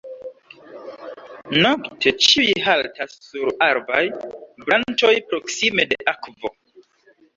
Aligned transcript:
Nokte 1.65 2.13
ĉiuj 2.27 2.55
haltas 2.69 3.13
sur 3.27 3.53
arbaj 3.69 4.03
branĉoj 4.65 5.15
proksime 5.31 5.87
de 5.93 6.01
akvo. 6.15 6.53